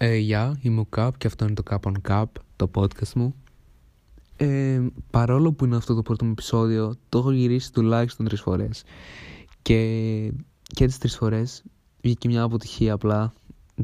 Ε, 0.00 0.16
γεια, 0.16 0.58
είμαι 0.62 0.80
ο 0.80 0.84
Καπ 0.84 1.18
και 1.18 1.26
αυτό 1.26 1.44
είναι 1.44 1.54
το 1.54 1.62
Cap 1.70 1.90
on 1.90 1.92
Cap, 2.08 2.24
το 2.56 2.70
podcast 2.74 3.12
μου. 3.14 3.34
Ε, 4.36 4.86
παρόλο 5.10 5.52
που 5.52 5.64
είναι 5.64 5.76
αυτό 5.76 5.94
το 5.94 6.02
πρώτο 6.02 6.24
μου 6.24 6.30
επεισόδιο, 6.30 6.94
το 7.08 7.18
έχω 7.18 7.30
γυρίσει 7.30 7.72
τουλάχιστον 7.72 8.26
τρεις 8.26 8.40
φορές. 8.40 8.84
Και, 9.62 10.32
και 10.62 10.86
τις 10.86 10.98
τρεις 10.98 11.16
φορές 11.16 11.64
βγήκε 12.02 12.28
μια 12.28 12.42
αποτυχία 12.42 12.92
απλά. 12.92 13.32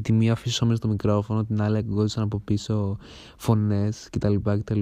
Τη 0.01 0.11
μία 0.11 0.31
αφήσω 0.31 0.65
μέσα 0.65 0.77
στο 0.77 0.87
μικρόφωνο, 0.87 1.45
την 1.45 1.61
άλλη 1.61 1.77
ακούγονταν 1.77 2.23
από 2.23 2.39
πίσω 2.39 2.97
φωνές 3.37 4.07
κτλ. 4.11 4.35
κτλ 4.41 4.79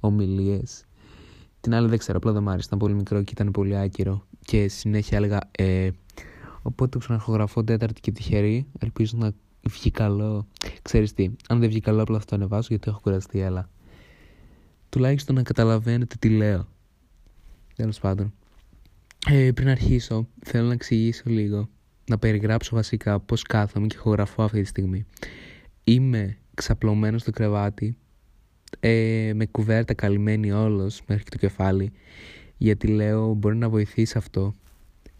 ομιλίες. 0.00 0.84
Την 1.60 1.74
άλλη 1.74 1.88
δεν 1.88 1.98
ξέρω, 1.98 2.16
απλά 2.16 2.32
δεν 2.32 2.42
μ' 2.42 2.48
άρεσε, 2.48 2.66
ήταν 2.66 2.78
πολύ 2.78 2.94
μικρό 2.94 3.22
και 3.22 3.32
ήταν 3.34 3.50
πολύ 3.50 3.76
άκυρο. 3.76 4.26
Και 4.44 4.68
συνέχεια 4.68 5.18
έλεγα, 5.18 5.40
ε, 5.50 5.90
οπότε 6.62 6.90
το 6.90 6.98
ξαναρχογραφώ 6.98 7.64
τέταρτη 7.64 8.00
και 8.00 8.12
τυχερή. 8.12 8.66
Ελπίζω 8.78 9.16
να 9.18 9.32
βγει 9.68 9.90
καλό. 9.90 10.46
Ξέρεις 10.82 11.12
τι, 11.12 11.30
αν 11.48 11.60
δεν 11.60 11.68
βγει 11.68 11.80
καλό 11.80 12.02
απλά 12.02 12.18
θα 12.18 12.24
το 12.24 12.34
ανεβάσω 12.36 12.66
γιατί 12.70 12.88
έχω 12.88 13.00
κουραστεί, 13.00 13.42
αλλά 13.42 13.68
τουλάχιστον 14.88 15.34
να 15.34 15.42
καταλαβαίνετε 15.42 16.16
τι 16.18 16.28
λέω. 16.28 16.68
Τέλος 17.74 17.98
πάντων. 17.98 18.32
Ε, 19.28 19.50
πριν 19.52 19.68
αρχίσω, 19.68 20.28
θέλω 20.44 20.66
να 20.66 20.72
εξηγήσω 20.72 21.22
λίγο, 21.26 21.68
να 22.06 22.18
περιγράψω 22.18 22.74
βασικά 22.74 23.20
πώς 23.20 23.42
κάθομαι 23.42 23.86
και 23.86 23.96
ηχογραφώ 23.96 24.42
αυτή 24.42 24.60
τη 24.60 24.66
στιγμή. 24.66 25.06
Είμαι 25.84 26.38
ξαπλωμένος 26.54 27.20
στο 27.20 27.30
κρεβάτι, 27.30 27.96
ε, 28.80 29.32
με 29.34 29.46
κουβέρτα 29.46 29.94
καλυμμένη 29.94 30.52
όλος 30.52 31.02
μέχρι 31.06 31.24
και 31.24 31.30
το 31.30 31.36
κεφάλι, 31.36 31.92
γιατί 32.56 32.86
λέω 32.86 33.34
μπορεί 33.34 33.56
να 33.56 33.68
βοηθήσει 33.68 34.18
αυτό 34.18 34.54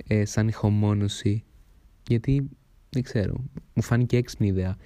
ε, 0.06 0.24
σαν 0.24 0.48
ηχομόνωση, 0.48 1.44
γιατί 2.08 2.48
δεν 2.96 3.04
ξέρω. 3.04 3.44
Μου 3.74 3.82
φάνηκε 3.82 4.16
έξυπνη 4.16 4.46
ιδέα. 4.46 4.76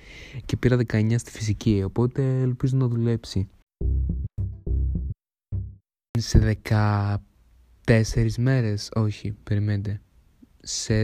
Και 0.44 0.56
πήρα 0.56 0.76
19 0.76 1.14
στη 1.18 1.30
φυσική, 1.30 1.82
οπότε 1.84 2.40
ελπίζω 2.40 2.76
να 2.76 2.86
δουλέψει. 2.86 3.48
Σε 6.18 6.56
14 7.86 8.36
μέρες, 8.38 8.88
όχι, 8.94 9.32
περιμένετε. 9.42 10.00
Σε 10.62 10.94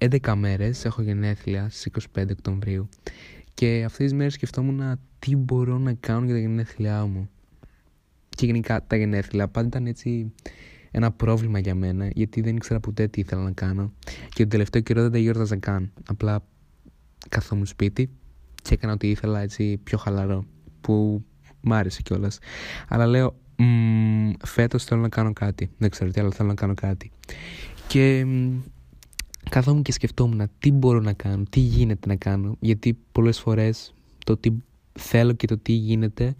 11 0.00 0.34
μέρες 0.34 0.84
έχω 0.84 1.02
γενέθλια 1.02 1.68
στις 1.68 1.86
25 2.14 2.30
Οκτωβρίου 2.30 2.88
και 3.54 3.82
αυτές 3.84 4.04
τις 4.06 4.14
μέρες 4.14 4.32
σκεφτόμουν 4.32 5.00
τι 5.18 5.36
μπορώ 5.36 5.78
να 5.78 5.92
κάνω 5.92 6.24
για 6.24 6.34
τα 6.34 6.40
γενέθλιά 6.40 7.06
μου. 7.06 7.30
Και 8.28 8.46
γενικά 8.46 8.86
τα 8.86 8.96
γενέθλια 8.96 9.48
πάντα 9.48 9.66
ήταν 9.66 9.86
έτσι 9.86 10.32
ένα 10.90 11.10
πρόβλημα 11.12 11.58
για 11.58 11.74
μένα, 11.74 12.10
γιατί 12.14 12.40
δεν 12.40 12.56
ήξερα 12.56 12.80
ποτέ 12.80 13.08
τι 13.08 13.20
ήθελα 13.20 13.42
να 13.42 13.50
κάνω. 13.52 13.92
Και 14.28 14.42
τον 14.42 14.48
τελευταίο 14.48 14.82
καιρό 14.82 15.02
δεν 15.02 15.12
τα 15.12 15.18
γιόρταζα 15.18 15.56
καν. 15.56 15.92
Απλά 16.06 16.44
καθόμουν 17.28 17.66
σπίτι 17.66 18.10
και 18.62 18.74
έκανα 18.74 18.92
ό,τι 18.92 19.10
ήθελα 19.10 19.40
έτσι 19.40 19.80
πιο 19.84 19.98
χαλαρό. 19.98 20.44
Που 20.80 21.24
μ' 21.60 21.72
άρεσε 21.72 22.02
κιόλας. 22.02 22.38
Αλλά 22.88 23.06
λέω, 23.06 23.36
φέτος 24.44 24.84
θέλω 24.84 25.00
να 25.00 25.08
κάνω 25.08 25.32
κάτι. 25.32 25.70
Δεν 25.78 25.90
ξέρω 25.90 26.10
τι, 26.10 26.20
αλλά 26.20 26.30
θέλω 26.30 26.48
να 26.48 26.54
κάνω 26.54 26.74
κάτι. 26.74 27.10
Και 27.88 28.26
καθόμουν 29.50 29.82
και 29.82 29.92
σκεφτόμουν 29.92 30.50
τι 30.58 30.72
μπορώ 30.72 31.00
να 31.00 31.12
κάνω, 31.12 31.42
τι 31.50 31.60
γίνεται 31.60 32.08
να 32.08 32.16
κάνω. 32.16 32.56
Γιατί 32.60 32.98
πολλές 33.12 33.38
φορές 33.38 33.94
το 34.24 34.36
τι 34.36 34.50
θέλω 34.92 35.32
και 35.32 35.46
το 35.46 35.58
τι 35.58 35.72
γίνεται 35.72 36.36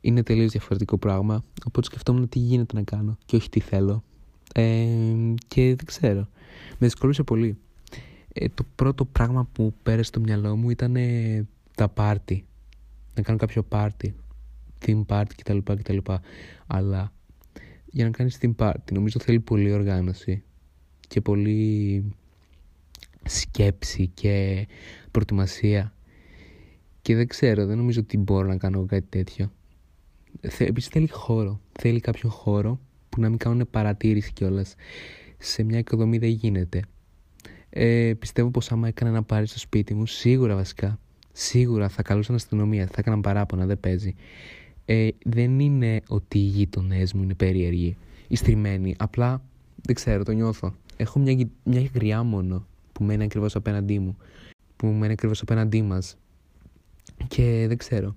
είναι 0.00 0.22
τελείως 0.22 0.50
διαφορετικό 0.50 0.98
πράγμα. 0.98 1.44
Οπότε 1.66 1.86
σκεφτόμουν 1.86 2.28
τι 2.28 2.38
γίνεται 2.38 2.76
να 2.76 2.82
κάνω 2.82 3.18
και 3.24 3.36
όχι 3.36 3.48
τι 3.48 3.60
θέλω. 3.60 4.04
Ε, 4.54 4.86
και 5.46 5.62
δεν 5.62 5.84
ξέρω. 5.84 6.28
Με 6.70 6.86
δυσκολούσε 6.86 7.22
πολύ. 7.22 7.58
Ε, 8.32 8.48
το 8.48 8.64
πρώτο 8.74 9.04
πράγμα 9.04 9.48
που 9.52 9.74
πέρασε 9.82 10.02
στο 10.02 10.20
μυαλό 10.20 10.56
μου 10.56 10.70
ήταν 10.70 10.96
ε, 10.96 11.46
τα 11.74 11.88
πάρτι. 11.88 12.44
Να 13.14 13.22
κάνω 13.22 13.38
κάποιο 13.38 13.62
πάρτι. 13.62 14.14
Theme 14.86 15.06
party 15.06 15.30
κτλ. 15.36 15.58
κτλ. 15.58 15.98
Αλλά 16.66 17.12
για 17.86 18.04
να 18.04 18.10
κάνεις 18.10 18.38
theme 18.42 18.54
party 18.56 18.92
νομίζω 18.92 19.20
θέλει 19.20 19.40
πολύ 19.40 19.72
οργάνωση 19.72 20.42
και 21.08 21.20
πολύ 21.20 22.04
σκέψη 23.24 24.06
και 24.06 24.66
προετοιμασία 25.10 25.94
και 27.02 27.14
δεν 27.14 27.26
ξέρω, 27.26 27.66
δεν 27.66 27.76
νομίζω 27.76 28.00
ότι 28.00 28.18
μπορώ 28.18 28.46
να 28.46 28.56
κάνω 28.56 28.84
κάτι 28.86 29.06
τέτοιο. 29.08 29.52
Επίσης 30.58 30.90
θέλει 30.90 31.08
χώρο. 31.08 31.60
Θέλει 31.72 32.00
κάποιο 32.00 32.28
χώρο 32.28 32.80
που 33.08 33.20
να 33.20 33.28
μην 33.28 33.38
κάνουν 33.38 33.68
παρατήρηση 33.70 34.32
κιόλας. 34.32 34.74
Σε 35.38 35.62
μια 35.62 35.78
οικοδομή 35.78 36.18
δεν 36.18 36.28
γίνεται. 36.28 36.82
Ε, 37.70 38.12
πιστεύω 38.18 38.50
πως 38.50 38.72
άμα 38.72 38.88
έκανα 38.88 39.10
να 39.10 39.22
πάρει 39.22 39.46
στο 39.46 39.58
σπίτι 39.58 39.94
μου, 39.94 40.06
σίγουρα 40.06 40.54
βασικά, 40.54 40.98
σίγουρα 41.32 41.88
θα 41.88 42.02
καλούσαν 42.02 42.34
αστυνομία, 42.34 42.86
θα 42.86 42.94
έκαναν 42.96 43.20
παράπονα, 43.20 43.66
δεν 43.66 43.80
παίζει. 43.80 44.14
Ε, 44.84 45.08
δεν 45.24 45.60
είναι 45.60 46.00
ότι 46.08 46.38
οι 46.38 46.42
γείτονές 46.42 47.12
μου 47.12 47.22
είναι 47.22 47.34
περίεργοι 47.34 47.96
ή 48.28 48.36
στριμμένοι. 48.36 48.94
Απλά 48.98 49.42
δεν 49.82 49.94
ξέρω, 49.94 50.22
το 50.24 50.32
νιώθω. 50.32 50.74
Έχω 50.96 51.18
μια, 51.18 51.48
μια 51.64 51.90
γριά 51.94 52.22
μόνο 52.22 52.66
που 52.92 53.04
μένει 53.04 53.24
ακριβώς 53.24 53.54
απέναντί 53.54 53.98
μου. 53.98 54.16
Που 54.76 54.86
μένει 54.86 55.12
ακριβώς 55.12 55.40
απέναντί 55.40 55.82
μας. 55.82 56.16
Και 57.28 57.64
δεν 57.68 57.76
ξέρω. 57.76 58.16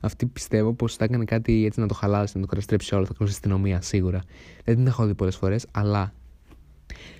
Αυτή 0.00 0.26
πιστεύω 0.26 0.72
πως 0.72 0.96
θα 0.96 1.04
έκανε 1.04 1.24
κάτι 1.24 1.64
έτσι 1.64 1.80
να 1.80 1.86
το 1.86 1.94
χαλάσει, 1.94 2.32
να 2.36 2.42
το 2.42 2.46
καταστρέψει 2.48 2.94
όλο. 2.94 3.06
Θα 3.06 3.14
καλούσε 3.18 3.34
αστυνομία 3.36 3.80
σίγουρα. 3.80 4.22
Δεν 4.64 4.76
την 4.76 4.86
έχω 4.86 5.06
δει 5.06 5.14
πολλές 5.14 5.36
φορές, 5.36 5.66
αλλά 5.70 6.12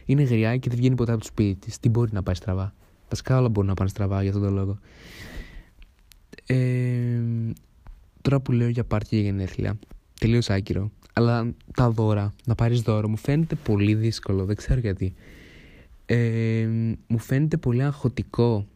είναι 0.05 0.23
γριά 0.23 0.57
και 0.57 0.69
δεν 0.69 0.79
βγαίνει 0.79 0.95
ποτέ 0.95 1.13
από 1.13 1.21
το 1.21 1.27
σπίτι 1.27 1.55
της. 1.55 1.79
Τι 1.79 1.89
μπορεί 1.89 2.13
να 2.13 2.23
πάει 2.23 2.35
στραβά. 2.35 2.75
Βασικά 3.09 3.39
όλα 3.39 3.49
μπορούν 3.49 3.69
να 3.69 3.75
πάνε 3.75 3.89
στραβά 3.89 4.23
για 4.23 4.31
αυτόν 4.31 4.45
τον 4.45 4.55
λόγο. 4.55 4.79
Ε, 6.47 7.21
τώρα 8.23 8.41
που 8.41 8.53
λέω 8.53 8.69
για 8.69 8.85
πάρτι 8.85 9.09
και 9.09 9.23
γενέθλια, 9.23 9.79
τελείως 10.21 10.51
άκυρο. 10.51 10.91
Αλλά 11.13 11.55
τα 11.75 11.91
δώρα, 11.91 12.35
να 12.47 12.55
πάρεις 12.55 12.81
δώρο, 12.81 13.09
μου 13.09 13.17
φαίνεται 13.17 13.55
πολύ 13.55 13.95
δύσκολο. 13.95 14.45
Δεν 14.45 14.57
ξέρω 14.57 14.81
γιατί. 14.81 15.15
Ε, 16.07 16.69
μου 17.07 17.19
φαίνεται 17.19 17.57
πολύ 17.57 17.83
αγχωτικό 17.83 18.67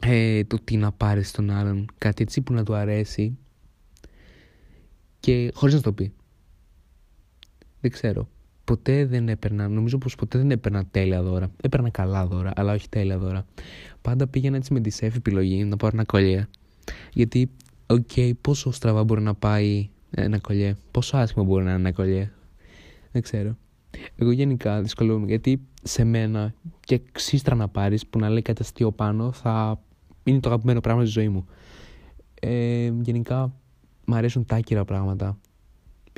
ε, 0.00 0.44
το 0.44 0.58
τι 0.64 0.76
να 0.76 0.92
πάρεις 0.92 1.28
στον 1.28 1.50
άλλον. 1.50 1.86
Κάτι 1.98 2.22
έτσι 2.22 2.40
που 2.40 2.52
να 2.52 2.64
του 2.64 2.74
αρέσει 2.74 3.38
και 5.20 5.50
χωρίς 5.54 5.74
να 5.74 5.80
το 5.80 5.92
πει. 5.92 6.12
Δεν 7.80 7.90
ξέρω. 7.90 8.28
Ποτέ 8.66 9.06
δεν 9.06 9.28
έπαιρνα, 9.28 9.68
νομίζω 9.68 9.98
πως 9.98 10.14
ποτέ 10.14 10.38
δεν 10.38 10.50
έπαιρνα 10.50 10.86
τέλεια 10.90 11.22
δώρα. 11.22 11.50
Έπαιρνα 11.62 11.90
καλά 11.90 12.26
δώρα, 12.26 12.52
αλλά 12.56 12.72
όχι 12.72 12.88
τέλεια 12.88 13.18
δώρα. 13.18 13.46
Πάντα 14.02 14.26
πήγαινα 14.26 14.56
έτσι 14.56 14.72
με 14.72 14.80
τη 14.80 14.96
safe 15.00 15.16
επιλογή 15.16 15.64
να 15.64 15.76
πάρω 15.76 15.92
ένα 15.94 16.04
κολλιέ. 16.04 16.46
Γιατί, 17.12 17.50
OK, 17.86 18.08
okay, 18.16 18.32
πόσο 18.40 18.70
στραβά 18.70 19.04
μπορεί 19.04 19.22
να 19.22 19.34
πάει 19.34 19.88
ένα 20.10 20.38
κολλιέ, 20.38 20.74
πόσο 20.90 21.16
άσχημα 21.16 21.44
μπορεί 21.44 21.64
να 21.64 21.70
είναι 21.70 21.80
ένα 21.80 21.92
κολλιέ. 21.92 22.30
Δεν 23.12 23.22
ξέρω. 23.22 23.56
Εγώ 24.16 24.30
γενικά 24.30 24.82
δυσκολεύομαι 24.82 25.26
γιατί 25.26 25.60
σε 25.82 26.04
μένα 26.04 26.54
και 26.80 27.00
ξύστρα 27.12 27.54
να 27.54 27.68
πάρεις 27.68 28.06
που 28.06 28.18
να 28.18 28.28
λέει 28.28 28.42
κάτι 28.42 28.62
αστείο 28.62 28.92
πάνω 28.92 29.32
θα 29.32 29.80
είναι 30.24 30.40
το 30.40 30.48
αγαπημένο 30.48 30.80
πράγμα 30.80 31.02
στη 31.02 31.10
ζωή 31.10 31.28
μου. 31.28 31.46
Ε, 32.40 32.92
γενικά 33.00 33.52
μου 34.06 34.14
αρέσουν 34.14 34.44
τα 34.44 34.56
άκυρα 34.56 34.84
πράγματα. 34.84 35.38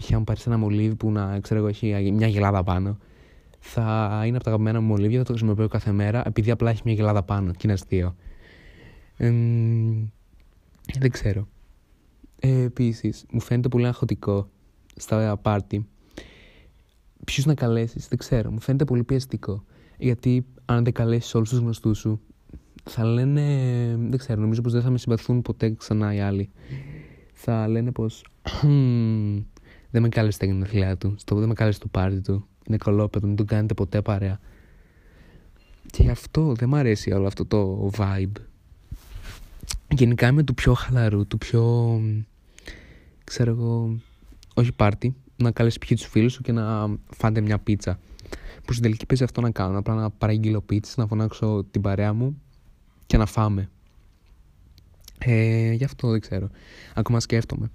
Π.χ. 0.00 0.12
αν 0.12 0.24
πάρεις 0.24 0.46
ένα 0.46 0.56
μολύβι 0.58 0.94
που 0.94 1.10
να 1.10 1.40
ξέρω 1.40 1.60
εγώ 1.60 1.68
έχει 1.68 2.12
μια 2.12 2.26
γελάδα 2.26 2.62
πάνω, 2.62 2.98
θα 3.58 4.22
είναι 4.26 4.36
από 4.36 4.44
τα 4.44 4.50
αγαπημένα 4.50 4.80
μου 4.80 4.86
μολύβια, 4.86 5.18
θα 5.18 5.24
το 5.24 5.32
χρησιμοποιώ 5.32 5.68
κάθε 5.68 5.92
μέρα 5.92 6.22
επειδή 6.26 6.50
απλά 6.50 6.70
έχει 6.70 6.80
μια 6.84 6.94
γελάδα 6.94 7.22
πάνω 7.22 7.50
και 7.50 7.58
είναι 7.62 7.72
αστείο. 7.72 8.16
Ε, 9.16 9.32
δεν 10.98 11.10
ξέρω. 11.10 11.48
Ε, 12.40 12.62
Επίσης, 12.62 13.24
μου 13.30 13.40
φαίνεται 13.40 13.68
πολύ 13.68 13.86
αγχωτικό 13.86 14.48
στα 14.96 15.36
πάρτι. 15.36 15.86
Ποιους 17.24 17.46
να 17.46 17.54
καλέσεις, 17.54 18.08
δεν 18.08 18.18
ξέρω. 18.18 18.50
Μου 18.50 18.60
φαίνεται 18.60 18.84
πολύ 18.84 19.04
πιεστικό. 19.04 19.64
Γιατί 19.98 20.46
αν 20.64 20.84
δεν 20.84 20.92
καλέσεις 20.92 21.34
όλους 21.34 21.48
τους 21.48 21.58
γνωστούς 21.58 21.98
σου, 21.98 22.20
θα 22.84 23.04
λένε, 23.04 23.42
δεν 24.08 24.18
ξέρω, 24.18 24.40
νομίζω 24.40 24.60
πως 24.60 24.72
δεν 24.72 24.82
θα 24.82 24.90
με 24.90 24.98
συμπαθούν 24.98 25.42
ποτέ 25.42 25.70
ξανά 25.70 26.14
οι 26.14 26.20
άλλοι. 26.20 26.50
Θα 27.32 27.68
λένε 27.68 27.92
πως 27.92 28.24
δεν 29.90 30.02
με 30.02 30.08
κάλεσε 30.08 30.36
στα 30.36 30.46
γενέθλιά 30.46 30.96
του, 30.96 31.14
στο, 31.18 31.36
δεν 31.36 31.48
με 31.48 31.54
κάλεσε 31.54 31.76
στο 31.76 31.88
πάρτι 31.88 32.20
του, 32.20 32.46
είναι 32.66 32.76
κολόπεδο, 32.76 33.26
μην 33.26 33.36
τον 33.36 33.46
κάνετε 33.46 33.74
ποτέ 33.74 34.02
παρέα. 34.02 34.40
Και 35.90 36.02
γι' 36.02 36.10
αυτό 36.10 36.54
δεν 36.54 36.68
μου 36.68 36.76
αρέσει 36.76 37.12
όλο 37.12 37.26
αυτό 37.26 37.44
το 37.44 37.90
vibe. 37.96 38.40
Γενικά 39.88 40.28
είμαι 40.28 40.42
του 40.42 40.54
πιο 40.54 40.74
χαλαρού, 40.74 41.26
του 41.26 41.38
πιο, 41.38 42.00
ξέρω 43.24 43.50
εγώ, 43.50 44.00
όχι 44.54 44.72
πάρτι, 44.72 45.14
να 45.36 45.50
καλέσει 45.50 45.78
ποιοι 45.78 45.96
τους 45.96 46.06
φίλους 46.06 46.32
σου 46.32 46.42
και 46.42 46.52
να 46.52 46.96
φάτε 47.10 47.40
μια 47.40 47.58
πίτσα. 47.58 47.98
Που 48.64 48.72
στην 48.72 48.82
τελική 48.84 49.06
παίζει 49.06 49.24
αυτό 49.24 49.40
να 49.40 49.50
κάνω. 49.50 49.78
Απλά 49.78 49.94
να 49.94 50.10
παραγγείλω 50.10 50.60
πίτσα, 50.60 50.94
να 50.96 51.06
φωνάξω 51.06 51.64
την 51.70 51.80
παρέα 51.80 52.12
μου 52.12 52.42
και 53.06 53.16
να 53.16 53.26
φάμε. 53.26 53.70
Ε, 55.18 55.72
γι' 55.72 55.84
αυτό 55.84 56.10
δεν 56.10 56.20
ξέρω. 56.20 56.48
Ακόμα 56.94 57.20
σκέφτομαι. 57.20 57.70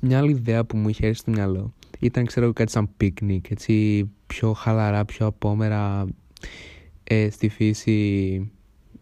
Μια 0.00 0.18
άλλη 0.18 0.30
ιδέα 0.30 0.64
που 0.64 0.76
μου 0.76 0.88
είχε 0.88 1.06
έρθει 1.06 1.18
στο 1.18 1.30
μυαλό 1.30 1.72
ήταν, 2.06 2.26
ξέρω, 2.26 2.52
κάτι 2.52 2.70
σαν 2.70 2.88
πίκνικ, 2.96 3.50
έτσι 3.50 4.04
πιο 4.26 4.52
χαλαρά, 4.52 5.04
πιο 5.04 5.26
απόμερα 5.26 6.06
ε, 7.04 7.30
στη 7.30 7.48
φύση 7.48 8.50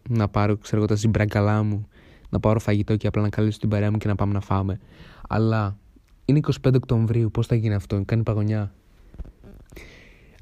να 0.09 0.27
πάρω, 0.27 0.57
ξέρω, 0.57 0.85
τα 0.85 0.95
ζυμπράγκαλά 0.95 1.63
μου, 1.63 1.87
να 2.29 2.39
πάρω 2.39 2.59
φαγητό 2.59 2.95
και 2.95 3.07
απλά 3.07 3.21
να 3.21 3.29
καλέσω 3.29 3.59
την 3.59 3.69
παρέα 3.69 3.91
μου 3.91 3.97
και 3.97 4.07
να 4.07 4.15
πάμε 4.15 4.33
να 4.33 4.39
φάμε. 4.39 4.79
Αλλά 5.27 5.77
είναι 6.25 6.39
25 6.63 6.73
Οκτωβρίου, 6.75 7.31
πώς 7.31 7.47
θα 7.47 7.55
γίνει 7.55 7.73
αυτό, 7.73 8.03
κάνει 8.05 8.23
παγωνιά. 8.23 8.73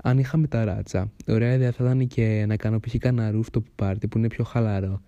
Αν 0.04 0.18
είχαμε 0.18 0.48
τα 0.48 0.64
ράτσα, 0.64 1.12
ωραία 1.28 1.54
ιδέα 1.54 1.72
θα 1.72 1.84
ήταν 1.84 2.08
και 2.08 2.46
να 2.48 2.56
κάνω 2.56 2.80
π.χ. 2.80 2.96
κανένα 2.98 3.40
rooftop 3.40 3.64
party 3.86 4.10
που 4.10 4.18
είναι 4.18 4.28
πιο 4.28 4.44
χαλαρό. 4.44 5.02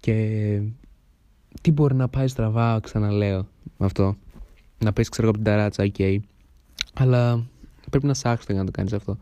Και 0.00 0.60
τι 1.60 1.70
μπορεί 1.72 1.94
να 1.94 2.08
πάει 2.08 2.28
στραβά, 2.28 2.80
ξαναλέω 2.80 3.48
με 3.76 3.86
αυτό. 3.86 4.16
Να 4.82 4.92
πέσει 4.92 5.10
ξέρω 5.10 5.28
από 5.28 5.36
την 5.36 5.46
ταράτσα, 5.46 5.84
οκ. 5.84 6.22
Αλλά 6.94 7.44
πρέπει 7.90 8.06
να 8.06 8.14
σάξω 8.14 8.46
για 8.48 8.58
να 8.58 8.64
το 8.64 8.70
κάνεις 8.70 8.92
αυτό. 8.92 9.18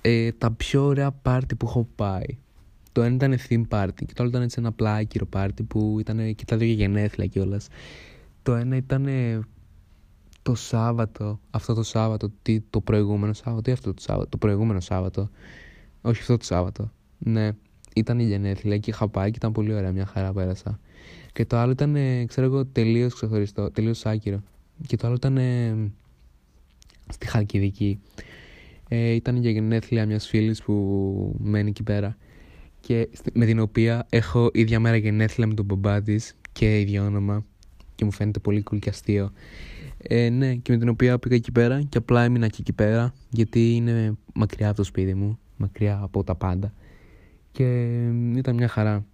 Ε, 0.00 0.32
τα 0.32 0.50
πιο 0.50 0.84
ωραία 0.84 1.10
πάρτι 1.10 1.54
που 1.54 1.66
έχω 1.66 1.88
πάει. 1.94 2.38
Το 2.92 3.02
ένα 3.02 3.14
ήταν 3.14 3.38
theme 3.48 3.78
party 3.78 4.04
και 4.06 4.12
το 4.14 4.22
άλλο 4.22 4.28
ήταν 4.28 4.42
έτσι 4.42 4.56
ένα 4.58 4.68
απλά 4.68 4.94
άκυρο 4.94 5.28
party 5.32 5.66
που 5.68 5.96
ήταν 6.00 6.34
και 6.34 6.44
τα 6.44 6.56
δύο 6.56 6.72
γενέθλια 6.72 7.26
κιόλας. 7.26 7.66
Το 8.42 8.54
ένα 8.54 8.76
ήταν 8.76 9.08
το 10.42 10.54
Σάββατο, 10.54 11.40
αυτό 11.50 11.74
το 11.74 11.82
Σάββατο, 11.82 12.32
τι, 12.42 12.60
το 12.60 12.80
προηγούμενο 12.80 13.32
Σάββατο 13.32 13.70
ή 13.70 13.72
αυτό 13.72 13.94
το 13.94 14.02
Σάββατο, 14.02 14.28
το 14.28 14.36
προηγούμενο 14.36 14.80
Σάββατο. 14.80 15.30
Όχι 16.00 16.20
αυτό 16.20 16.36
το 16.36 16.44
Σάββατο. 16.44 16.92
Ναι, 17.18 17.50
ήταν 17.94 18.18
η 18.18 18.24
γενέθλια 18.24 18.78
και 18.78 18.90
είχα 18.90 19.08
πάει 19.08 19.30
και 19.30 19.36
ήταν 19.36 19.52
πολύ 19.52 19.74
ωραία, 19.74 19.92
μια 19.92 20.06
χαρά 20.06 20.32
πέρασα. 20.32 20.80
Και 21.32 21.44
το 21.44 21.56
άλλο 21.56 21.72
ήταν, 21.72 21.96
ξέρω 22.26 22.46
εγώ, 22.46 22.66
τελείως 22.66 23.14
ξεχωριστό, 23.14 23.70
τελείως 23.70 24.06
άκυρο. 24.06 24.42
Και 24.86 24.96
το 24.96 25.06
άλλο 25.06 25.16
ήταν 25.16 25.38
στη 27.08 27.26
Χαλκιδική. 27.26 28.00
Ε, 28.88 29.10
ήταν 29.10 29.36
για 29.36 29.50
γενέθλια 29.50 30.06
μιας 30.06 30.26
φίλης 30.26 30.62
που 30.62 31.36
μένει 31.38 31.68
εκεί 31.68 31.82
πέρα. 31.82 32.16
Και 32.80 33.08
με 33.32 33.46
την 33.46 33.58
οποία 33.58 34.06
έχω 34.10 34.50
ίδια 34.52 34.80
μέρα 34.80 34.96
γενέθλια 34.96 35.46
με 35.46 35.54
τον 35.54 35.64
μπαμπά 35.64 36.02
της 36.02 36.36
και 36.52 36.80
ίδιο 36.80 37.04
όνομα. 37.04 37.44
Και 37.94 38.04
μου 38.04 38.12
φαίνεται 38.12 38.38
πολύ 38.38 38.64
cool 38.70 38.78
και 38.78 38.88
αστείο. 38.88 39.32
Ε, 39.98 40.28
ναι, 40.28 40.54
και 40.54 40.72
με 40.72 40.78
την 40.78 40.88
οποία 40.88 41.18
πήγα 41.18 41.34
εκεί 41.34 41.52
πέρα 41.52 41.82
και 41.82 41.98
απλά 41.98 42.22
έμεινα 42.22 42.48
και 42.48 42.56
εκεί 42.60 42.72
πέρα 42.72 43.14
γιατί 43.30 43.74
είναι 43.74 44.12
μακριά 44.34 44.68
από 44.68 44.76
το 44.76 44.84
σπίτι 44.84 45.14
μου, 45.14 45.38
μακριά 45.56 46.00
από 46.02 46.24
τα 46.24 46.34
πάντα. 46.34 46.72
Και 47.52 47.64
ήταν 48.36 48.54
μια 48.54 48.68
χαρά. 48.68 49.04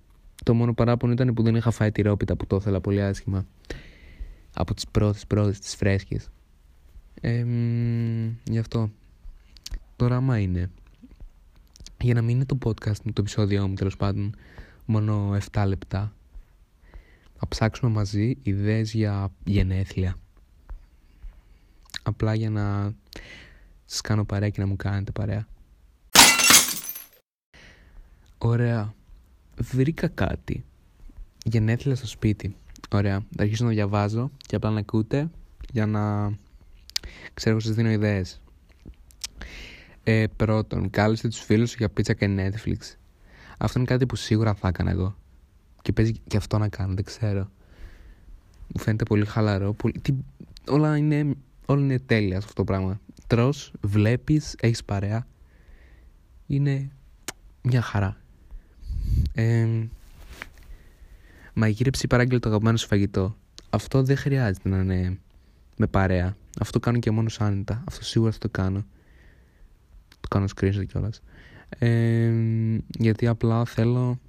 Το 0.45 0.55
μόνο 0.55 0.75
παράπονο 0.75 1.13
ήταν 1.13 1.35
που 1.35 1.43
δεν 1.43 1.55
είχα 1.55 1.71
φάει 1.71 1.93
τη 1.93 2.03
ρόπιτα 2.03 2.37
που 2.37 2.47
το 2.47 2.57
ήθελα 2.57 2.81
πολύ 2.81 3.03
άσχημα. 3.03 3.47
Από 4.55 4.75
τις 4.75 4.87
πρώτες 4.87 5.27
πρώτες, 5.27 5.59
τις 5.59 5.75
φρέσκες. 5.75 6.29
Ε, 7.21 7.45
γι' 8.45 8.59
αυτό. 8.59 8.91
Τώρα 9.97 10.17
άμα 10.17 10.39
είναι. 10.39 10.71
Για 12.01 12.15
να 12.15 12.23
μην 12.23 12.35
είναι 12.35 12.45
το 12.45 12.59
podcast 12.65 12.97
το 13.05 13.13
επεισόδιο 13.19 13.69
μου 13.69 13.75
τέλος 13.75 13.97
πάντων 13.97 14.35
μόνο 14.85 15.39
7 15.53 15.65
λεπτά. 15.67 16.13
Θα 17.37 17.49
ψάξουμε 17.49 17.91
μαζί 17.91 18.37
ιδέες 18.43 18.93
για 18.93 19.33
γενέθλια. 19.45 20.17
Απλά 22.03 22.35
για 22.35 22.51
να 22.51 22.95
σας 23.85 24.01
κάνω 24.01 24.25
παρέα 24.25 24.49
και 24.49 24.61
να 24.61 24.67
μου 24.67 24.77
κάνετε 24.77 25.11
παρέα. 25.11 25.47
Ωραία. 28.39 28.95
Βρήκα 29.61 30.09
κάτι. 30.09 30.65
Γενέθλια 31.45 31.95
στο 31.95 32.07
σπίτι. 32.07 32.57
Ωραία. 32.91 33.21
Θα 33.37 33.43
αρχίσω 33.43 33.65
να 33.65 33.71
διαβάζω 33.71 34.31
και 34.37 34.57
απλά 34.57 34.71
να 34.71 34.79
ακούτε 34.79 35.31
για 35.73 35.87
να 35.87 36.33
ξέρω 37.35 37.61
σας 37.61 37.75
δίνω 37.75 37.91
ιδέες. 37.91 38.41
Ε, 40.03 40.27
πρώτον, 40.37 40.91
κάλεσε 40.91 41.29
τους 41.29 41.41
φίλους 41.41 41.71
σου 41.71 41.77
για 41.79 41.89
πίτσα 41.89 42.15
και 42.15 42.27
Netflix. 42.39 42.97
Αυτό 43.59 43.79
είναι 43.79 43.89
κάτι 43.89 44.07
που 44.07 44.17
σίγουρα 44.17 44.55
θα 44.55 44.69
έκανα 44.69 44.91
εγώ. 44.91 45.17
Και 45.83 45.93
παίζει 45.93 46.13
και 46.13 46.37
αυτό 46.37 46.59
να 46.59 46.69
κάνω, 46.69 46.95
δεν 46.95 47.05
ξέρω. 47.05 47.51
Μου 48.75 48.81
φαίνεται 48.81 49.05
πολύ 49.05 49.25
χαλαρό. 49.25 49.73
Πολύ... 49.73 50.01
Τι... 50.03 50.15
Όλα, 50.69 50.97
είναι... 50.97 51.35
Όλα 51.67 51.81
είναι 51.81 51.99
τέλεια 51.99 52.41
σε 52.41 52.47
αυτό 52.47 52.53
το 52.53 52.65
πράγμα. 52.65 53.01
Τρως, 53.27 53.73
βλέπεις, 53.81 54.55
έχεις 54.61 54.85
παρέα. 54.85 55.27
Είναι 56.47 56.91
μια 57.63 57.81
χαρά. 57.81 58.17
Ε, 59.35 59.67
μαγείρεψη 61.55 62.07
παράγγειλε 62.07 62.39
το 62.39 62.49
αγαπημένο 62.49 62.77
σου 62.77 62.87
φαγητό. 62.87 63.37
Αυτό 63.71 64.03
δεν 64.03 64.17
χρειάζεται 64.17 64.69
να 64.69 64.79
είναι 64.79 65.19
με 65.77 65.87
παρέα. 65.87 66.37
Αυτό 66.61 66.81
κάνω 66.81 66.99
και 66.99 67.11
μόνος 67.11 67.41
άνετα. 67.41 67.83
Αυτό 67.87 68.05
σίγουρα 68.05 68.33
θα 68.33 68.39
το 68.39 68.49
κάνω. 68.49 68.85
Το 70.21 70.29
κάνω 70.29 70.47
screenshot 70.57 70.87
κιόλας. 70.87 71.23
Ε, 71.69 72.33
γιατί 72.99 73.27
απλά 73.27 73.65
θέλω. 73.65 74.21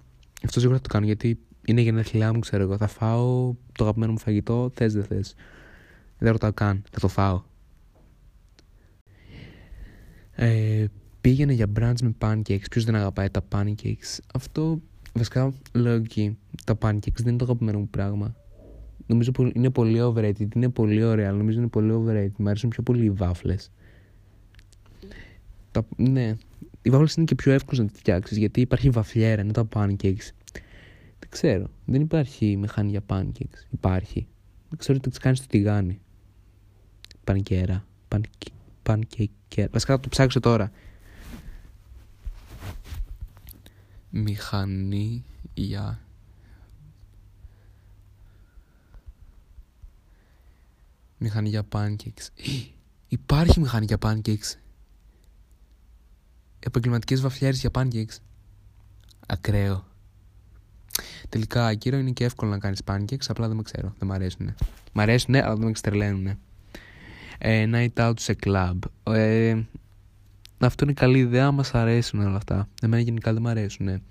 Αυτό 0.44 0.60
σίγουρα 0.60 0.78
θα 0.78 0.84
το 0.84 0.90
κάνω 0.94 1.06
γιατί 1.06 1.40
είναι 1.66 1.82
γενέθλιά 1.82 2.34
μου, 2.34 2.40
ξέρω 2.40 2.64
εγώ. 2.64 2.78
Θα 2.78 2.88
φάω 2.88 3.54
το 3.72 3.84
αγαπημένο 3.84 4.12
μου 4.12 4.20
φαγητό, 4.20 4.72
θες 4.74 4.94
δεν 4.94 5.04
θες. 5.04 5.36
Δεν 6.18 6.32
ρωτάω 6.32 6.54
καν. 6.54 6.84
Θα 6.92 7.00
το 7.00 7.08
φάω. 7.08 7.42
Ε, 10.32 10.86
πήγαινε 11.22 11.54
για 11.54 11.66
brunch 11.80 12.02
με 12.02 12.16
pancakes. 12.20 12.70
Ποιος 12.70 12.84
δεν 12.84 12.96
αγαπάει 12.96 13.30
τα 13.30 13.42
pancakes; 13.52 14.18
Αυτό 14.34 14.82
βασικά 15.14 15.54
λέω 15.74 15.94
εκεί. 15.94 16.38
Τα 16.66 16.78
pancakes 16.82 17.16
δεν 17.16 17.28
είναι 17.28 17.38
το 17.38 17.44
αγαπημένο 17.44 17.80
μου 17.80 17.88
πράγμα. 17.88 18.36
Νομίζω 19.06 19.32
είναι 19.54 19.70
πολύ 19.70 20.00
overrated. 20.02 20.56
Είναι 20.56 20.70
πολύ 20.70 21.04
ωραία, 21.04 21.28
αλλά 21.28 21.38
νομίζω 21.38 21.60
είναι 21.60 21.68
πολύ 21.68 21.94
overrated. 21.94 22.36
Μου 22.38 22.50
αρέσουν 22.50 22.70
πιο 22.70 22.84
πολύ 22.84 23.06
οι 23.06 23.10
βάφλες. 23.10 23.72
Ναι, 25.96 26.36
οι 26.82 26.90
βάφλες 26.90 27.16
είναι 27.16 27.26
και 27.26 27.36
πιο 27.36 27.52
εύκολες 27.52 27.80
να 27.80 27.90
τις 27.90 28.00
φτιάξεις 28.00 28.38
γιατί 28.38 28.62
υπάρχει 28.62 28.90
βαφλιέρα, 28.90 29.42
είναι 29.42 29.52
τα 29.52 29.68
pancakes. 29.74 30.30
Δεν 31.20 31.30
ξέρω. 31.30 31.70
Δεν 31.86 32.02
υπάρχει 32.02 32.58
μηχανή 32.58 32.90
για 32.90 33.02
pancakes. 33.08 33.66
Υπάρχει. 33.70 34.28
Δεν 34.70 34.78
ξέρω 34.78 35.00
τι 35.00 35.20
κάνεις 35.20 35.38
στο 35.38 35.48
τηγάνι. 35.48 36.00
Πανκέρα. 37.24 37.86
Pancake. 38.84 39.66
Βασικά 39.72 39.94
θα 39.94 40.00
το 40.00 40.10
ψάξω 40.10 40.40
τώρα. 40.40 40.72
Μηχανή 44.10 45.24
για 45.54 46.00
Μηχανή 51.18 51.50
για 51.50 51.64
pancakes. 51.72 52.28
Υπάρχει 53.08 53.60
μηχανή 53.60 53.86
για 53.86 53.98
pancakes. 54.02 54.56
Επαγγελματικές 56.60 57.22
βαφιέρε 57.22 57.56
για 57.56 57.70
pancakes. 57.74 58.18
Ακραίο. 59.28 59.88
Τελικά, 61.30 61.66
ακύρο 61.66 61.98
είναι 61.98 62.12
και 62.12 62.24
εύκολο 62.24 62.52
να 62.52 62.58
κάνεις 62.60 62.82
pancakes, 62.86 63.26
απλά 63.28 63.48
δεν 63.48 63.56
με 63.56 63.62
ξέρω. 63.62 63.94
Δεν 63.98 64.08
μ' 64.08 64.12
αρέσουν. 64.12 64.56
Μ' 64.94 65.00
αρέσουν, 65.00 65.36
αλλά 65.36 65.54
δεν 65.54 65.64
με 65.64 65.70
εξτρελαίνουν. 65.70 66.38
Ε, 67.38 67.70
night 67.72 68.10
out 68.10 68.14
σε 68.20 68.36
club. 68.44 68.78
Ε, 69.04 69.62
αυτό 70.66 70.84
είναι 70.84 70.94
καλή 70.94 71.20
ιδέα, 71.20 71.52
μας 71.52 71.74
αρέσουν 71.74 72.20
όλα 72.20 72.36
αυτά. 72.36 72.68
Εμένα 72.82 73.04
γενικά 73.04 73.34
δεν 73.34 73.42
μ' 73.42 73.48
αρέσουν 73.48 74.02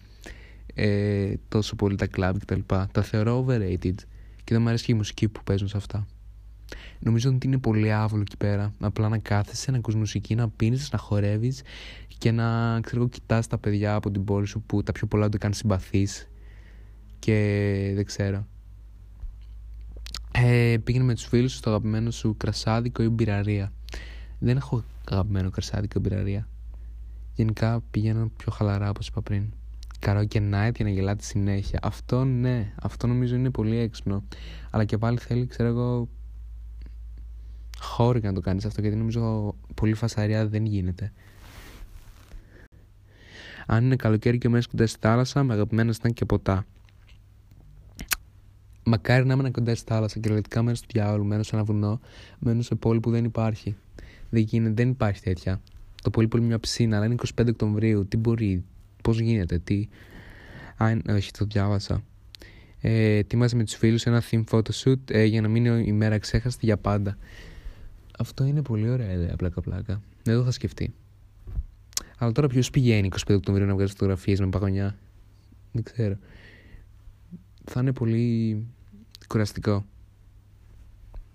ε, 0.75 1.35
τόσο 1.49 1.77
πολύ 1.77 1.97
τα 1.97 2.07
club 2.17 2.33
κτλ. 2.39 2.61
Τα, 2.67 2.89
τα 2.93 3.03
θεωρώ 3.03 3.45
overrated 3.45 3.95
και 4.45 4.55
δεν 4.55 4.63
μου 4.63 4.69
αρέσει 4.69 4.85
και 4.85 4.93
η 4.93 4.95
μουσική 4.95 5.29
που 5.29 5.45
παίζουν 5.45 5.69
σε 5.69 5.77
αυτά. 5.77 6.07
Νομίζω 6.99 7.31
ότι 7.31 7.47
είναι 7.47 7.59
πολύ 7.59 7.93
άβολο 7.93 8.23
εκεί 8.23 8.37
πέρα. 8.37 8.75
Απλά 8.81 9.09
να 9.09 9.19
κάθεσαι, 9.19 9.71
να 9.71 9.77
ακούς 9.77 9.95
μουσική, 9.95 10.35
να 10.35 10.49
πίνεις, 10.49 10.91
να 10.93 10.99
χορεύεις 10.99 11.63
και 12.19 12.31
να 12.31 12.81
ξέρω 12.81 13.09
κοιτάς 13.09 13.47
τα 13.47 13.59
παιδιά 13.59 13.95
από 13.95 14.11
την 14.11 14.25
πόλη 14.25 14.47
σου 14.47 14.63
που 14.63 14.83
τα 14.83 14.93
πιο 14.93 15.07
πολλά 15.07 15.29
το 15.29 15.39
κάνουν 15.39 15.57
συμπαθείς 15.57 16.29
και 17.19 17.93
δεν 17.95 18.05
ξέρω. 18.05 18.47
Ε, 20.33 20.77
πήγαινε 20.85 21.05
με 21.05 21.15
τους 21.15 21.25
φίλους 21.25 21.51
σου 21.51 21.57
στο 21.57 21.71
αγαπημένο 21.71 22.11
σου 22.11 22.37
κρασάδικο 22.37 23.03
ή 23.03 23.09
μπειραρία. 23.09 23.73
Δεν 24.39 24.57
έχω 24.57 24.85
αγαπημένο 25.11 25.51
κρασάδικο 25.51 25.99
ή 25.99 26.01
μπειραρία. 26.01 26.49
Γενικά 27.35 27.81
πηγαίνω 27.91 28.31
πιο 28.37 28.53
χαλαρά 28.53 28.89
όπως 28.89 29.07
είπα 29.09 29.23
πριν. 29.23 29.53
Καρό 29.99 30.25
και 30.25 30.39
night 30.39 30.73
για 30.77 30.85
να 30.85 30.91
γελάτε 30.91 31.23
συνέχεια. 31.23 31.79
Αυτό 31.83 32.25
ναι, 32.25 32.73
αυτό 32.83 33.07
νομίζω 33.07 33.35
είναι 33.37 33.51
πολύ 33.51 33.77
έξυπνο. 33.77 34.25
Αλλά 34.71 34.85
και 34.85 34.99
πάλι 34.99 35.19
θέλει, 35.19 35.47
ξέρω 35.47 35.69
εγώ, 35.69 36.09
χώρο 37.81 38.19
για 38.19 38.29
να 38.29 38.35
το 38.35 38.41
κάνεις 38.41 38.65
αυτό 38.65 38.81
γιατί 38.81 38.97
νομίζω 38.97 39.55
πολύ 39.75 39.95
φασαρία 39.95 40.47
δεν 40.47 40.65
γίνεται. 40.65 41.13
Αν 43.67 43.85
είναι 43.85 43.97
καλοκαίρι 43.97 44.39
και 44.39 44.49
μέσα 44.49 44.69
κοντά 44.71 44.87
στη 44.87 44.99
θάλασσα, 45.01 45.43
με 45.43 45.53
αγαπημένα 45.53 45.93
ήταν 45.99 46.13
και 46.13 46.25
ποτά. 46.25 46.67
Μακάρι 48.85 49.27
να 49.27 49.33
ήμουν 49.33 49.53
κοντά 49.53 49.75
στη 49.75 49.93
θάλασσα, 49.93 50.19
κυριολεκτικά 50.19 50.63
μένω 50.63 50.77
στο 50.77 50.87
διάολο, 50.93 51.25
μένω 51.25 51.43
σε 51.43 51.55
ένα 51.55 51.65
βουνό, 51.65 52.01
μένω 52.39 52.63
σε 52.63 52.75
πόλη 52.75 53.01
που 53.01 53.11
δεν 53.11 53.25
υπάρχει. 53.25 53.77
Δεν, 54.31 54.43
γίνεται, 54.43 54.73
δεν 54.83 54.89
υπάρχει 54.89 55.23
τέτοια. 55.23 55.61
Το 56.03 56.11
πολύ 56.11 56.29
πολύ 56.29 56.43
μια 56.43 56.61
ψήνα, 56.61 56.97
αλλά 56.97 57.07
είναι 57.07 57.15
25 57.37 57.47
Οκτωβρίου. 57.49 58.07
Τι 58.07 58.17
μπορεί, 58.17 58.65
πώς 59.03 59.21
γίνεται, 59.21 59.59
τι. 59.59 59.89
Α, 60.77 60.97
όχι, 61.09 61.31
το 61.31 61.45
διάβασα. 61.45 62.03
Ε, 62.81 63.17
ετοίμαζε 63.17 63.57
με 63.57 63.65
τους 63.65 63.75
φίλους 63.75 64.07
ένα 64.07 64.23
theme 64.31 64.45
photoshoot 64.51 65.11
ε, 65.11 65.25
για 65.25 65.41
να 65.41 65.49
μείνει 65.49 65.85
η 65.87 65.93
μέρα 65.93 66.19
ξέχαστη 66.19 66.67
για 66.67 66.77
πάντα. 66.77 67.19
Αυτό 68.19 68.45
είναι 68.45 68.63
πολύ 68.63 68.89
ωραία 68.89 69.13
ιδέα, 69.13 69.37
πλάκα 69.37 69.61
πλάκα. 69.61 70.03
Δεν 70.23 70.35
το 70.35 70.41
είχα 70.41 70.51
σκεφτεί. 70.51 70.95
Αλλά 72.19 72.33
τώρα 72.33 72.49
ποιος 72.49 72.71
πηγαίνει 72.71 73.09
25 73.27 73.35
Οκτωβρίου 73.35 73.67
να 73.67 73.75
βγάζει 73.75 73.93
φωτογραφίες 73.93 74.41
με 74.41 74.49
παγωνιά; 74.49 74.97
Δεν 75.73 75.83
ξέρω. 75.83 76.17
θα 77.65 77.81
είναι 77.81 77.93
πολύ 77.93 78.67
κουραστικό. 79.29 79.85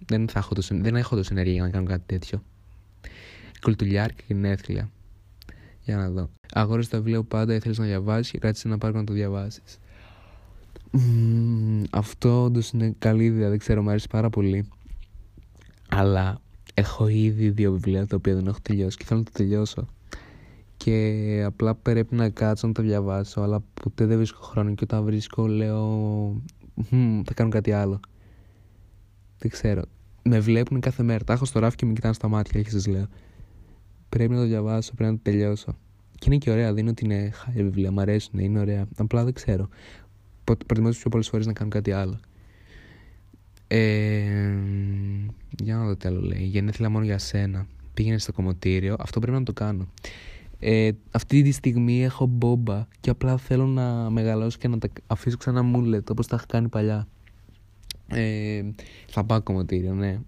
Δεν, 0.06 0.28
θα 0.28 0.40
έχω 0.40 0.54
τόσο, 0.54 0.76
δεν 0.78 0.96
έχω 0.96 1.16
τόσο 1.16 1.30
ενέργεια 1.32 1.54
για 1.54 1.64
να 1.64 1.70
κάνω 1.70 1.86
κάτι 1.86 2.04
τέτοιο. 2.06 2.44
Κουλτουλιάρ 3.64 4.14
και 4.14 4.24
γενέθλια. 4.28 4.90
Για 5.82 5.98
να 5.98 6.10
δω. 6.10 6.30
Αγόρασε 6.54 6.90
το 6.90 6.98
βιβλίο 6.98 7.22
που 7.22 7.28
πάντα 7.28 7.54
ήθελες 7.54 7.78
να 7.78 7.86
διαβάσεις 7.86 8.32
και 8.32 8.38
κάτσε 8.38 8.68
ένα 8.68 8.78
πάρκο 8.78 8.98
να 8.98 9.04
το 9.04 9.14
διαβάσεις. 9.14 9.80
αυτό 11.92 12.44
όντως 12.44 12.70
είναι 12.70 12.96
καλή 13.00 13.24
ιδέα, 13.24 13.50
δεν 13.50 13.58
ξέρω, 13.58 13.82
μου 13.82 13.90
αρέσει 13.90 14.08
πάρα 14.10 14.30
πολύ. 14.30 14.70
Αλλά 15.90 16.42
έχω 16.74 17.08
ήδη 17.08 17.50
δύο 17.50 17.72
βιβλία 17.72 18.08
τα 18.08 18.16
οποία 18.16 18.36
δεν 18.36 18.48
έχω 18.48 18.60
τελειώσει 18.62 18.98
και 18.98 19.06
θέλω 19.06 19.20
να 19.20 19.26
το 19.26 19.32
τελειώσω. 19.34 19.88
Και 20.78 21.44
απλά 21.46 21.76
πρέπει 21.76 22.16
να 22.16 22.30
κάτσω 22.30 22.68
να 22.68 22.74
το 22.74 22.82
διαβάσω, 22.82 23.42
αλλά 23.42 23.64
ποτέ 23.74 24.06
δεν 24.06 24.18
βρίσκω 24.18 24.42
χρόνο 24.42 24.74
και 24.74 24.84
όταν 24.84 25.04
βρίσκω 25.04 25.48
λέω 25.48 26.42
θα 27.26 27.34
κάνω 27.34 27.50
κάτι 27.50 27.72
άλλο. 27.72 28.00
Δεν 29.38 29.52
ξέρω. 29.52 29.82
Με 30.24 30.40
βλέπουν 30.40 30.80
κάθε 30.80 31.04
μέρα. 31.04 31.24
Τα 31.24 31.34
έχω 31.34 31.46
στο 31.46 31.60
ράφι 31.60 31.76
και 31.76 31.86
με 31.86 31.94
κοιτάνε 31.94 32.14
στα 32.14 32.28
μάτια 32.28 32.62
και 32.62 32.70
σας 32.70 32.88
λέω. 32.88 33.08
Πρέπει 34.14 34.34
να 34.34 34.40
το 34.40 34.46
διαβάσω, 34.46 34.94
πρέπει 34.94 35.12
να 35.12 35.18
το 35.18 35.24
τελειώσω. 35.24 35.78
Και 36.16 36.26
είναι 36.26 36.38
και 36.38 36.52
ωραία, 36.52 36.68
δεν 36.74 36.78
είναι 36.78 36.90
ότι 36.90 37.04
είναι 37.06 37.30
χάλια 37.34 37.64
βιβλία, 37.64 37.92
μου 37.92 38.02
αρέσουν, 38.02 38.40
είναι 38.40 38.60
ωραία. 38.60 38.88
Απλά 38.96 39.24
δεν 39.24 39.34
ξέρω. 39.34 39.70
Προτιμώ 40.44 40.90
πιο 40.90 41.10
πολλές 41.10 41.30
φορές 41.30 41.46
να 41.46 41.54
κάνω 41.54 41.70
κάτι 41.70 41.92
άλλο. 41.92 42.20
Ε, 43.68 44.54
για 45.64 45.76
να 45.76 45.86
δω 45.86 45.96
τι 45.96 46.08
άλλο 46.08 46.22
λέει. 46.22 46.44
Γενέθλια 46.44 46.90
μόνο 46.90 47.06
για 47.06 47.18
σένα. 47.18 47.68
Πήγαινε 47.94 48.18
στο 48.18 48.32
κομμωτήριο. 48.32 48.96
Αυτό 49.00 49.20
πρέπει 49.20 49.38
να 49.38 49.44
το 49.44 49.54
κάνω. 49.54 49.88
Ε, 50.60 50.92
αυτή 51.12 51.42
τη 51.42 51.52
στιγμή 51.52 52.04
έχω 52.04 52.26
μπόμπα 52.26 52.88
και 53.00 53.10
απλά 53.10 53.38
θέλω 53.38 53.66
να 53.66 54.10
μεγαλώσω 54.10 54.58
και 54.58 54.68
να 54.68 54.78
τα 54.78 54.90
αφήσω 55.08 55.38
ξανά 55.38 55.64
μούλετ 55.64 56.10
όπως 56.10 56.28
τα 56.28 56.36
είχα 56.36 56.46
κάνει 56.48 56.68
παλιά. 56.68 57.08
Ε, 58.08 58.62
θα 59.08 59.24
πάω 59.24 59.42
κομμωτήριο, 59.42 59.94
ναι. 59.94 60.20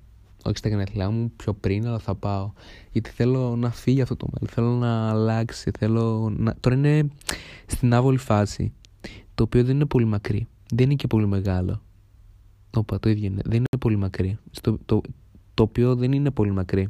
Όχι 0.46 0.58
στα 0.58 0.70
γενέθλιά 0.70 1.10
μου 1.10 1.32
πιο 1.36 1.54
πριν, 1.54 1.88
αλλά 1.88 2.00
θα 2.00 2.16
πάω. 2.16 2.52
Γιατί 2.92 3.10
θέλω 3.10 3.56
να 3.56 3.72
φύγει 3.72 4.02
αυτό 4.02 4.16
το 4.16 4.28
μέλλον. 4.32 4.54
Θέλω 4.54 4.78
να 4.78 5.10
αλλάξει. 5.10 5.72
Θέλω 5.80 6.34
να... 6.38 6.56
Τώρα 6.60 6.76
είναι 6.76 7.10
στην 7.66 7.94
άβολη 7.94 8.18
φάση. 8.18 8.74
Το 9.36 9.44
οποίο 9.44 9.64
δεν 9.64 9.76
είναι 9.76 9.86
πολύ 9.86 10.06
μακρύ. 10.06 10.48
Δεν 10.74 10.86
είναι 10.86 10.96
και 10.96 11.08
πολύ 11.08 11.28
μεγάλο. 11.28 11.82
Όπα, 12.76 13.00
το 13.00 13.10
ίδιο 13.10 13.26
είναι. 13.26 13.42
Δεν 13.46 13.58
είναι 13.58 13.80
πολύ 13.80 13.96
μακρύ. 13.96 14.38
Στο, 14.52 14.80
το, 14.86 15.02
το 15.54 15.64
οποίο 15.64 15.96
δεν 15.96 16.12
είναι 16.12 16.32
πολύ 16.32 16.52
μακρύ. 16.52 16.88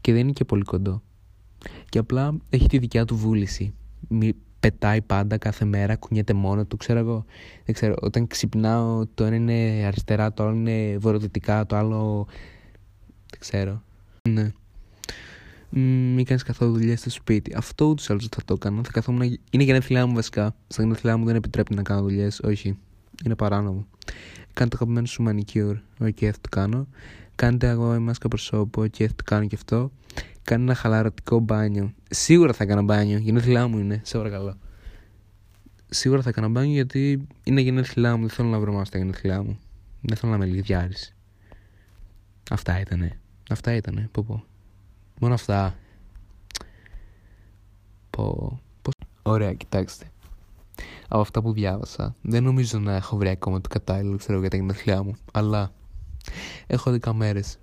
Και 0.00 0.12
δεν 0.12 0.20
είναι 0.20 0.32
και 0.32 0.44
πολύ 0.44 0.62
κοντό. 0.62 1.02
Και 1.88 1.98
απλά 1.98 2.36
έχει 2.50 2.66
τη 2.66 2.78
δικιά 2.78 3.04
του 3.04 3.16
βούληση. 3.16 3.74
Μη 4.08 4.32
πετάει 4.60 5.00
πάντα 5.00 5.38
κάθε 5.38 5.64
μέρα, 5.64 5.96
κουνιέται 5.96 6.32
μόνο 6.32 6.64
του, 6.64 6.76
ξέρω 6.76 6.98
εγώ. 6.98 7.24
Δεν 7.64 7.74
ξέρω, 7.74 7.94
όταν 8.00 8.26
ξυπνάω 8.26 9.06
το 9.14 9.24
ένα 9.24 9.36
είναι 9.36 9.84
αριστερά, 9.86 10.32
το 10.32 10.42
άλλο 10.42 10.54
είναι 10.54 10.98
βορειοδυτικά, 10.98 11.66
το 11.66 11.76
άλλο... 11.76 12.26
Δεν 13.50 13.60
ξέρω. 13.60 13.82
Ναι. 14.28 14.52
Μην 16.14 16.24
κάνεις 16.24 16.42
καθόλου 16.42 16.72
δουλειά 16.72 16.96
στο 16.96 17.10
σπίτι. 17.10 17.54
Αυτό 17.56 17.84
ούτως 17.84 18.06
ή 18.06 18.12
άλλως 18.12 18.28
θα 18.30 18.44
το 18.44 18.54
έκανα. 18.54 18.82
Θα 18.84 18.90
καθόμουν 18.90 19.20
να... 19.20 19.36
Είναι 19.50 19.62
γενέθλιά 19.62 20.06
μου 20.06 20.14
βασικά. 20.14 20.54
Στα 20.66 20.82
γενέθλιά 20.82 21.16
μου 21.16 21.24
δεν 21.24 21.34
επιτρέπει 21.34 21.74
να 21.74 21.82
κάνω 21.82 22.00
δουλειές. 22.00 22.40
Όχι. 22.40 22.78
Είναι 23.24 23.34
παράνομο. 23.34 23.86
Κάνε 24.52 24.70
το 24.70 24.76
αγαπημένο 24.76 25.06
σου 25.06 25.24
manicure. 25.28 25.80
OK, 26.00 26.16
okay, 26.20 26.26
αυτό 26.26 26.40
το 26.40 26.48
κάνω. 26.48 26.86
Κάντε 27.34 27.68
εγώ 27.68 27.94
η 27.94 27.98
μάσκα 27.98 28.28
προσώπου. 28.28 28.82
OK, 28.82 28.94
okay, 28.98 29.04
αυτό 29.04 29.16
το 29.16 29.24
κάνω 29.24 29.46
και 29.46 29.54
αυτό 29.54 29.90
κάνει 30.44 30.62
ένα 30.62 30.74
χαλαρωτικό 30.74 31.38
μπάνιο. 31.38 31.94
Σίγουρα 32.10 32.52
θα 32.52 32.64
έκανα 32.64 32.82
μπάνιο. 32.82 33.18
Γενέθλιά 33.18 33.66
μου 33.66 33.78
είναι, 33.78 34.00
σε 34.04 34.16
παρακαλώ. 34.16 34.58
Σίγουρα 35.88 36.22
θα 36.22 36.28
έκανα 36.28 36.48
μπάνιο 36.48 36.72
γιατί 36.72 37.26
είναι 37.42 37.60
γενέθλιά 37.60 38.16
μου. 38.16 38.20
Δεν 38.20 38.30
θέλω 38.30 38.48
να 38.48 38.58
βρω 38.58 38.70
μάλλον 38.70 38.86
στα 38.86 38.98
γενέθλιά 38.98 39.42
μου. 39.42 39.58
Δεν 40.00 40.16
θέλω 40.16 40.32
να 40.32 40.38
με 40.38 40.46
λιδιάρεις. 40.46 41.16
Αυτά 42.50 42.80
ήτανε. 42.80 43.18
Αυτά 43.50 43.74
ήτανε. 43.74 44.08
Πω 44.12 44.22
πω. 44.22 44.44
Μόνο 45.20 45.34
αυτά. 45.34 45.74
Πω. 48.10 48.60
Πώς... 48.82 48.92
Ωραία, 49.22 49.52
κοιτάξτε. 49.52 50.10
Από 51.08 51.20
αυτά 51.20 51.42
που 51.42 51.52
διάβασα, 51.52 52.14
δεν 52.22 52.42
νομίζω 52.42 52.78
να 52.78 52.94
έχω 52.94 53.16
βρει 53.16 53.28
ακόμα 53.28 53.60
το 53.60 53.68
κατάλληλο 53.68 54.16
ξέρω, 54.16 54.40
για 54.40 54.50
τα 54.50 54.56
γενέθλιά 54.56 55.02
μου. 55.02 55.14
Αλλά 55.32 55.72
έχω 56.66 56.98
10 57.00 57.12
μέρες 57.12 57.58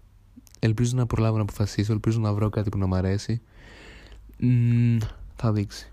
Ελπίζω 0.64 0.98
να 0.98 1.06
προλάβω 1.06 1.36
να 1.36 1.42
αποφασίσω, 1.42 1.94
ελπίζω 1.94 2.20
να 2.20 2.34
βρω 2.34 2.50
κάτι 2.50 2.70
που 2.70 2.78
να 2.78 2.86
μου 2.86 2.96
αρέσει. 2.96 3.42
θα 5.36 5.52
δείξει. 5.52 5.92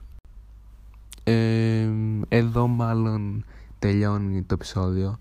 Ε, 1.24 1.88
εδώ 2.28 2.66
μάλλον 2.66 3.44
τελειώνει 3.78 4.42
το 4.42 4.54
επεισόδιο. 4.54 5.18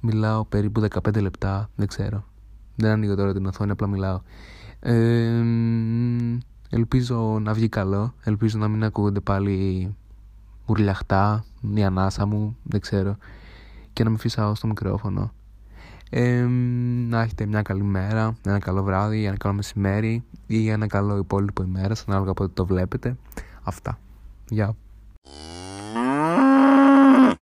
Μιλάω 0.00 0.44
περίπου 0.44 0.80
15 0.80 1.20
λεπτά, 1.20 1.70
δεν 1.76 1.86
ξέρω. 1.86 2.24
Δεν 2.80 2.90
ανοίγω 2.90 3.14
τώρα 3.14 3.32
την 3.32 3.46
οθόνη, 3.46 3.70
απλά 3.70 3.86
μιλάω. 3.86 4.20
Ε, 4.80 5.42
ελπίζω 6.70 7.38
να 7.42 7.52
βγει 7.52 7.68
καλό. 7.68 8.14
Ελπίζω 8.24 8.58
να 8.58 8.68
μην 8.68 8.84
ακούγονται 8.84 9.20
πάλι 9.20 9.94
ουρλιαχτά, 10.66 11.44
η 11.74 11.84
ανάσα 11.84 12.26
μου, 12.26 12.56
δεν 12.62 12.80
ξέρω. 12.80 13.16
Και 13.92 14.04
να 14.04 14.10
με 14.10 14.18
φύσαω 14.18 14.54
στο 14.54 14.66
μικρόφωνο. 14.66 15.32
Ε, 16.10 16.46
να 17.08 17.22
έχετε 17.22 17.46
μια 17.46 17.62
καλή 17.62 17.82
μέρα, 17.82 18.36
ένα 18.44 18.58
καλό 18.58 18.82
βράδυ, 18.82 19.24
ένα 19.24 19.36
καλό 19.36 19.54
μεσημέρι 19.54 20.24
ή 20.46 20.68
ένα 20.68 20.86
καλό 20.86 21.16
υπόλοιπο 21.16 21.62
ημέρα, 21.62 21.94
ανάλογα 22.06 22.30
από 22.30 22.48
το 22.48 22.66
βλέπετε. 22.66 23.16
Αυτά. 23.62 23.98
Γεια. 24.48 24.74